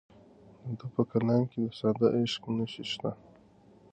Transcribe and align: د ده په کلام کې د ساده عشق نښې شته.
د 0.65 0.67
ده 0.79 0.85
په 0.95 1.01
کلام 1.11 1.41
کې 1.51 1.57
د 1.63 1.67
ساده 1.79 2.07
عشق 2.17 2.43
نښې 2.57 2.83
شته. 2.91 3.11